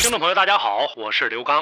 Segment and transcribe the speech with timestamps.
[0.00, 1.60] 听众朋友，大家好，我是刘刚。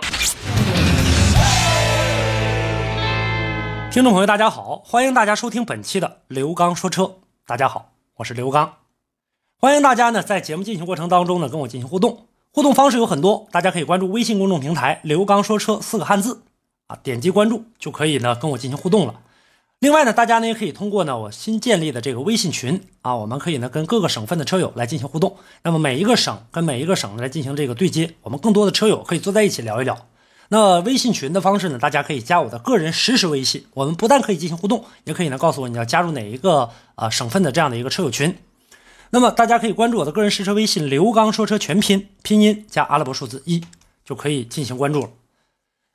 [3.90, 7.14] 听众朋友，大家好，欢迎大家收听本期的刘刚说车。
[7.46, 8.74] 大家好，我是刘刚。
[9.56, 16.42] 欢迎大家呢在节目进行过程当中呢跟我进行互动，互动方式有很多，大家可以关注微信公众平台“刘刚说车”四个汉字
[16.88, 19.14] 啊，点击关注就可以呢跟我进行互动了。
[19.78, 25.36] 另外呢，大家呢也可以通过呢我新建立的这个微信群啊，我们可以呢跟各个省份的车友来进行互动。
[25.62, 30.06] 那么每一个省跟每一个省来进行这个对接，我们更多的车友可以坐在一起聊一聊。
[30.48, 38.34] 那微信群的方式呢，大家可以加我的个人实时微信，我们不但可以进行互动，也可以呢告诉我你要加入哪一个啊省份的这样的一个车友群。
[39.10, 43.62] 那么大家可以关注我的个人实车微信“刘刚说车”全拼拼音加阿拉伯数字一，
[44.06, 45.10] 就可以进行关注了。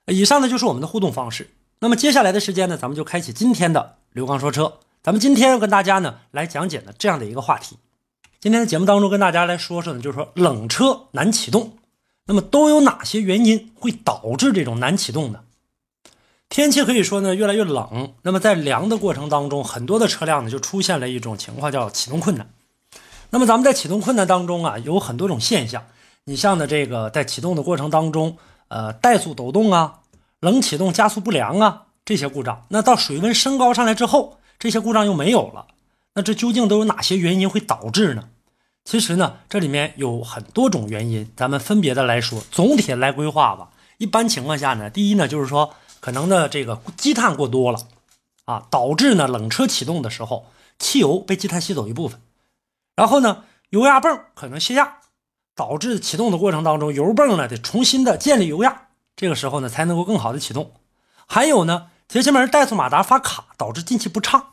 [0.05, 1.49] 以上呢就是我们的互动方式。
[1.83, 4.73] 那么接下来的时间呢，咱们就开启今天的刘刚说车。
[5.01, 7.75] 咱们今天要跟大家呢来讲解呢这样的一个话题。
[8.39, 11.71] 今天的节目当中跟大家来说说呢，就是说冷车难启动，
[12.27, 15.39] 那么都有哪些原因会导致这种难启动呢？
[16.49, 22.47] 天气可以说呢越来越冷，那么在凉的过程当中，很多的车辆呢就出现了一种情况叫启动困难。
[23.31, 25.83] 那么咱们在启动困难当中啊，有很多种现象。
[26.25, 29.95] 你像呢这个在启动的过程当中，呃怠速抖动啊。
[30.41, 35.67] 冷启动、加速不良啊，这些故障，那到水温升高上来之后，这些故障又没有了，
[36.15, 38.29] 那这究竟都有哪些原因会导致呢？
[38.83, 43.69] 其实呢，这里面有很多种原因，咱们分别的来说，总体来规划吧。
[43.99, 47.79] 一般情况下呢，第一呢，就是说可能的这个积碳过多了
[48.45, 50.47] 啊，导致呢冷车启动的时候，
[50.79, 52.19] 汽油被积碳吸走一部分，
[52.95, 54.97] 然后呢，油压泵可能泄压，
[55.55, 58.87] 导致启动的过程当中，油泵呢得重新的建立油压。
[59.21, 60.71] 这个时候呢，才能够更好的启动。
[61.27, 64.47] 还有呢，节气门怠速马达发卡，导致进气不畅。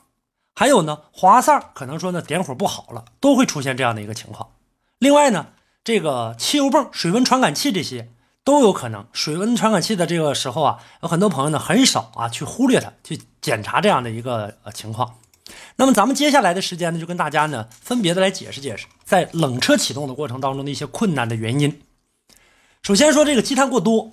[0.54, 4.50] 还有呢，滑塞可能说呢点火不好了，都会出现这样的一个情况。
[4.98, 5.46] 另外呢，
[5.82, 8.10] 这个汽油泵、水温传感器这些
[8.44, 9.06] 都有可能。
[9.14, 15.14] 水温传感器的这个时候啊，有很多朋友呢很少啊去忽略它，去检查这样的一个呃情况。
[15.76, 21.80] 那么咱们接下来的时间呢，就跟大家呢分别的来解释解释，在冷车启动的过程当中的一些困难的原因。
[22.82, 24.12] 首先说这个积碳过多。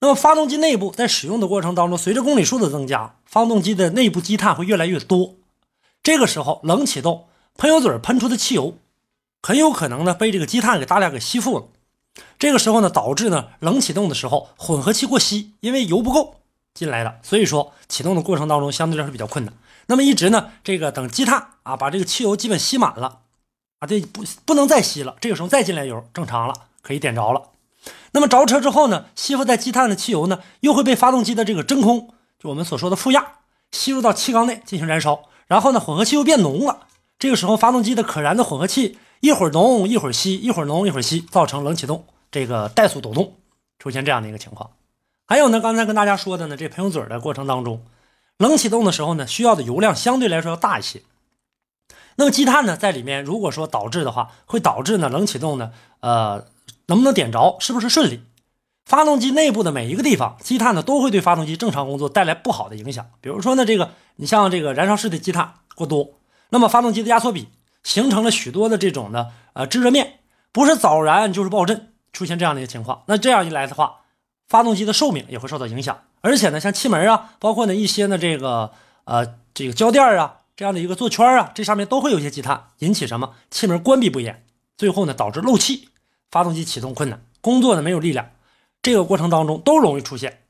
[0.00, 5.36] 那么，发动机内部在使用的过程当中，随着公里数的增加，发动机的内部积碳会越来越多。
[6.02, 8.76] 这个时候，冷启动，喷油嘴喷出的汽油
[9.42, 11.64] 很有可能呢被这个积碳给大量给吸附了。
[12.38, 16.36] 这个时候呢，导致呢冷启动的时候混合气过稀，因为油不够
[16.74, 19.54] 进来了，所以说启动的过程当中相对来说比较困难。
[19.86, 23.20] 那么一直呢，这个等积碳啊把这个汽油基本吸满了
[23.78, 27.40] 啊，这不不能再吸了，这个时候再进来油正常了，可以点着了。
[28.12, 33.26] 那么着车之后呢，吸附在积碳的汽油呢，又会被发动机的这个真空，就我们所说的负压，
[33.72, 36.86] 吸入到气缸内进行燃烧，然后呢，混合气又变浓了。
[37.18, 43.34] 这个时候，发动机的可燃的混合气一会儿浓一会儿稀，一会儿浓一会儿稀，造成冷启动，这个怠速抖动，
[43.78, 44.70] 出现这样的一个情况。
[45.26, 47.82] 还有呢，刚才跟大家说的呢，这喷油嘴的过程当中，
[48.38, 51.02] 冷启动的时候呢，需要的油量相对来说要大一些。
[52.16, 56.46] 那么积碳呢，在里面如果说导致的话，会导致呢冷启动呢，呃。
[56.86, 57.56] 能不能点着？
[57.60, 58.20] 是不是顺利？
[58.84, 63.06] 发动机内部的每一个地方积碳呢，都会对发动机正常工作带来不好的影响。
[63.22, 67.48] 比如说呢，这个你像这个燃烧室的积碳过多，那么发动机的压缩比
[67.82, 70.20] 形成了许多的这种的呃制热面，
[70.52, 73.04] 不是早燃就是爆震，出现这样的一个情况。
[73.06, 74.00] 那这样一来的话，
[74.46, 76.02] 发动机的寿命也会受到影响。
[76.20, 78.72] 而且呢，像气门啊，包括呢一些呢这个
[79.04, 84.44] 呃这个胶垫啊这样的一个座圈啊，这上面都会有一些积碳，引起什么气门关闭不严，
[84.76, 85.88] 最后呢导致漏气。
[86.34, 88.32] 发动机启动困难，工作呢没有力量，
[88.82, 90.40] 这个过程当中都容易出现。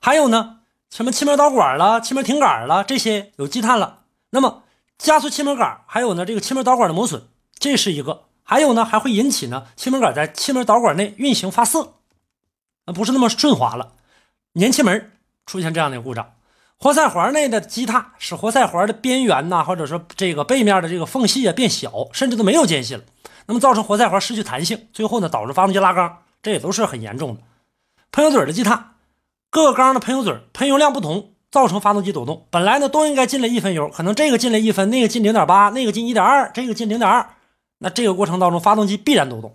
[0.00, 3.98] 还有呢，什么气门导管了、气门停杆了，这些有积碳了，
[4.30, 4.62] 那么
[4.96, 7.24] 加速气门杆，还有呢这个气门导管的磨损，
[7.58, 8.22] 这是一个。
[8.42, 11.96] 还有呢，还会引起呢气门杆在气门导管内运行发涩，
[12.86, 13.92] 那不是那么顺滑了，
[14.54, 15.12] 粘气门
[15.44, 16.32] 出现这样的故障。
[16.78, 23.04] 活塞环内的积碳使活塞环的边缘呐，或者说这个背面的这个缝隙啊变小，甚至都没有间隙了。
[23.46, 27.40] 那么造成活塞环失去弹性，最后呢导致发动机拉缸，这也都是很严重的。
[28.12, 28.94] 喷油嘴的积碳，
[29.50, 32.46] 各个缸的喷油嘴喷油量不同，造成发动机抖动。
[32.50, 37.30] 本来呢都应该进来一分油，可能这个进来一分，那个进零点八，那个进一点二，这个进零点二，
[37.78, 39.54] 那这个过程当中发动机必然抖动。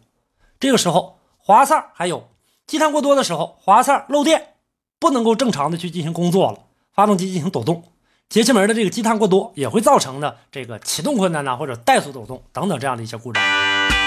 [0.60, 2.30] 这个时候滑塞还有
[2.66, 4.54] 积碳过多的时候，滑塞漏电，
[5.00, 6.60] 不能够正常的去进行工作了，
[6.94, 7.84] 发动机进行抖动，
[8.30, 13.44] 节气门的这个积碳过多，也会造成的这个启动困难呐，或者怠速抖动等等这样的一些故障。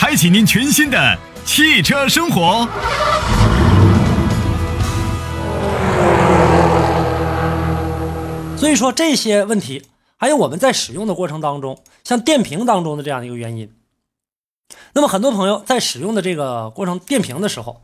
[0.00, 2.68] 开启您全新的汽车生活。
[8.56, 9.82] 所以说这些问题，
[10.16, 13.72] 还有我们在使用的过程当中，像电瓶当中的这样的一个原因。
[14.92, 17.82] 那么很多朋友在使用的这个过程电瓶的时候，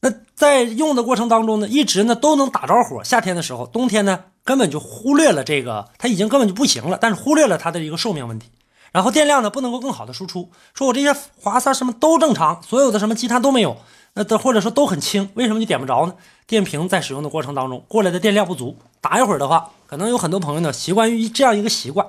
[0.00, 3.04] 那在用的过程当中呢，一直呢都能打着火。
[3.04, 8.48] 夏天的时候，冬天呢根本就忽略了这个，它已经根本就不行了，但是忽略了它的一个寿命问题。
[8.92, 13.76] 然后电量呢不能够更好的输出，说我这些滑塞什么都正常，所有的什么积碳都没有，
[14.14, 16.14] 那的或者说都很轻，为什么就点不着呢？
[16.46, 22.06] 电瓶在使用的过程当中过来的电量不足，打一会儿的话，可能有很多朋友呢习惯于这样一个习惯，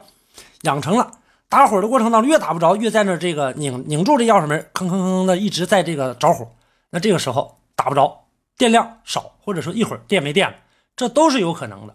[0.64, 1.12] 养成了
[1.48, 6.48] 打火的过程当中越打不着越在那这个拧拧住这钥匙门，吭吭吭的一直在这个着火，
[6.90, 8.26] 那这个时候打不着，
[8.58, 10.56] 电量少，或者说一会儿电没电了，
[10.96, 11.94] 这都是有可能的，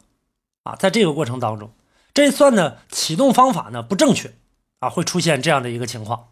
[0.62, 1.70] 啊，在这个过程当中，
[2.14, 4.32] 这算呢启动方法呢不正确。
[4.78, 6.28] 啊，会出现这样的一个情况。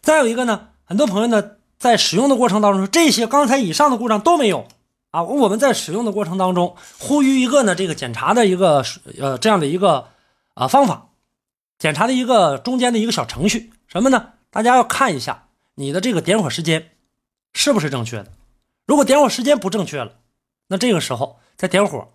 [0.00, 4.66] 再有一个呢，很多朋友呢在使用的过程当中，这些刚才以上的故障都没有
[5.10, 5.22] 啊。
[5.22, 8.84] 我们在使用的过程当中，呼吁一个呢这个检查的一个
[9.18, 10.08] 呃这样的一个
[10.54, 11.08] 啊方法，
[11.78, 14.32] 检查的一个中间的一个小程序，什么呢？
[14.50, 16.90] 大家要看一下你的这个点火时间
[17.52, 18.32] 是不是正确的。
[18.86, 20.12] 如果点火时间不正确了，
[20.68, 22.08] 那这个时候在点火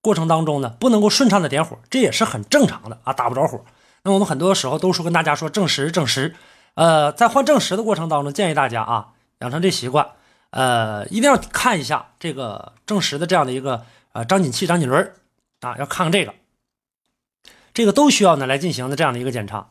[0.00, 3.64] 过程当中呢，不能够顺畅的点火，这也是很正常的啊，打不着火。
[4.04, 6.34] 那我们很多时候都说跟大家说正时正时，
[6.74, 10.10] 呃，在换正时的过程当中，建议大家啊养成这习惯，
[10.50, 15.14] 呃，一定要看一下这个正时的这样的一个呃张紧器、张紧轮
[15.60, 16.34] 啊，要看看这个，
[17.72, 19.68] 这个都需要呢来进行的这样的一个检查。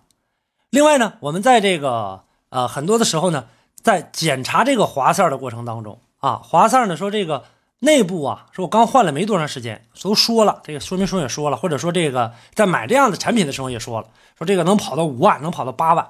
[0.69, 3.47] 另外呢，我们在这个呃很多的时候呢，
[3.81, 7.43] 在检查这个滑塞的过程当中啊，滑塞呢说这个。
[7.83, 14.07] 内部啊，说我刚换了没多长时间，都说了，这个说明书也说了，或者说这个在买这样的产品的时候也说了，
[14.37, 16.07] 说这个能跑到五万，能跑到八万。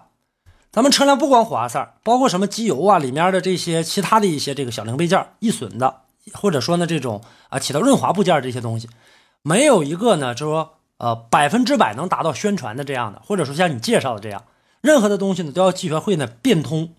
[0.70, 6.02] 咱们车辆不光火花塞，包括什么机油啊，里面的这些其他的一些这个小零配件易损的，
[6.34, 8.90] 或者说呢这种啊起到润滑部件这些东西，
[9.42, 14.44] 没有一个呢，就说呃百分之百能达到宣传的这样的，或者说像你介绍的这样，
[14.82, 16.94] 任何的东西呢都要学会呢变通。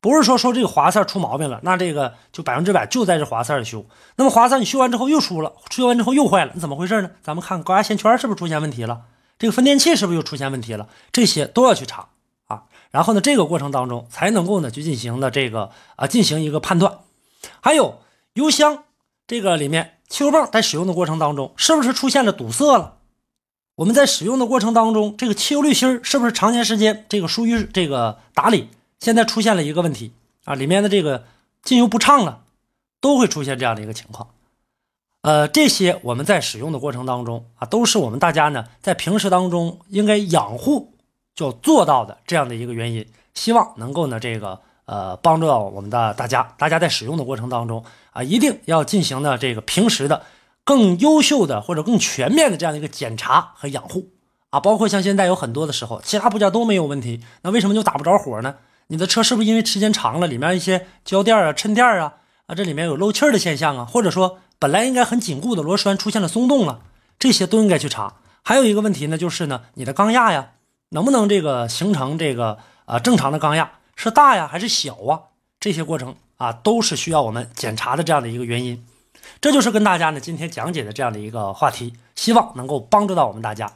[0.00, 3.84] 不是说说这个滑塞出毛病了，那这个就百分之百就在这滑塞修。
[4.16, 7.10] 那么滑塞你修完之后又出了，修完之后又坏了，你怎么回事呢？
[7.20, 9.02] 咱们看高压线圈是不是出现问题了？
[9.38, 10.88] 这个分电器是不是又出现问题了？
[11.10, 12.08] 这些都要去查
[12.46, 12.64] 啊。
[12.90, 16.98] 然后呢，这个过程当中才能够呢去进行的这个啊进行一个判断。
[17.60, 18.00] 还有
[18.34, 18.84] 油箱
[19.26, 22.94] 这个里面汽油泵在使用的过程当中是不是出现了堵塞了？
[23.74, 28.68] 我们在使用的过程当中，这个汽油滤芯是不是长年时间这个疏于这个打理？
[29.00, 30.12] 现在出现了一个问题
[30.44, 31.24] 啊，里面的这个
[31.62, 32.42] 进油不畅了，
[33.00, 34.28] 都会出现这样的一个情况。
[35.22, 40.94] 呃，这些我们在使用的过程当中啊，都是我们大家呢在平时当中应该养护
[41.34, 43.06] 就做到的这样的一个原因。
[43.34, 50.22] 希望能够呢这个呃帮助到我们的大家，大家在使用的过程当中啊，一定要进行的这个平时的
[50.64, 54.08] 更优秀的或者更全面的这样的一个检查和养护
[54.50, 58.56] 啊，包括像现在有很多的时候，其他部件都没有问题，那为什么就打不着火呢？
[58.88, 62.14] 你的车是不是因为时间长了，里面一些胶垫啊、衬垫啊
[62.46, 63.84] 啊，这里面有漏气的现象啊？
[63.84, 66.80] 或者说本来应该很紧固的螺栓出现了松动了，
[67.18, 68.14] 这些都应该去查。
[68.42, 70.52] 还有一个问题呢，就是呢，你的缸压呀，
[70.88, 75.20] 能不能这个形成这个啊正常的缸压是大呀还是小啊？
[75.60, 78.86] 这些过程啊都是需要我们检查的这样的一个原因。
[79.42, 83.70] 这就是跟大家呢今天讲解的这样的一个话题，希望能够帮助到我们大家。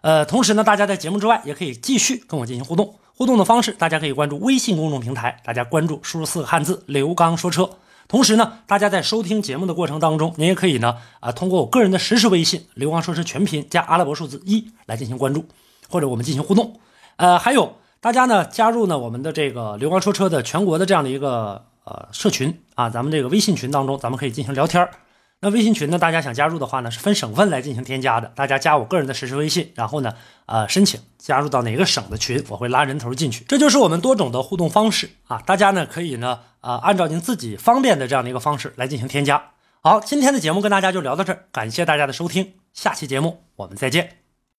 [0.00, 2.96] 呃，同时呢，大家在节目之外也可以继续跟我进行互动。
[3.20, 7.68] 互动的方式，大家可以关注微信公众平台，大家关注输入四个汉字“刘刚说车”。
[8.08, 15.44] 同时呢，大家在收听节目的过程当中，您也可以呢啊通过我个人的实时微信“刘刚说车全拼”加阿拉伯数字一来进行关注，
[15.90, 16.80] 或者我们进行互动。
[17.16, 24.90] 呃，还有大家呢加入呢我们的这个“刘刚说车”的全国的这样的一个呃社群啊，咱们这个微信群当中，咱们可以进行聊天儿
[25.42, 28.30] 那微信群呢，大家想加入的话呢，是分省份来进行添加的。
[28.34, 30.12] 大家加我个人的实时微信，然后呢，
[30.44, 33.42] 呃，申请加入到哪个省的群，我会拉人头进去。
[33.48, 35.40] 这就是我们多种的互动方式啊！
[35.46, 39.52] 大家呢可以呢，呃，按照您自己方便的这样的一个方式来进行添加。
[39.80, 44.19] 好，今天的节目跟大家就聊到这儿，感谢大家的收听，下期节目我们再见。